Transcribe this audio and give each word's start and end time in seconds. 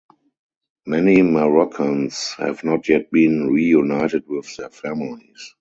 Many 0.87 1.21
Moroccans 1.21 2.33
have 2.39 2.63
not 2.63 2.89
yet 2.89 3.11
been 3.11 3.49
reunited 3.53 4.25
with 4.27 4.55
their 4.57 4.71
families. 4.71 5.49